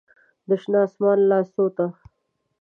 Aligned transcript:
د 0.47 0.49
شنه 0.61 0.79
اسمان 0.87 1.19
لاسو 1.29 1.65
ته 1.75 1.85